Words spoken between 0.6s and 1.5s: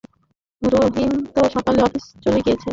রোহিত তো